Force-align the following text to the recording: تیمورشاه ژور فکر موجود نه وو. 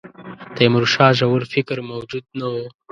تیمورشاه 0.55 1.15
ژور 1.19 1.41
فکر 1.53 1.77
موجود 1.91 2.25
نه 2.39 2.47
وو. 2.51 2.65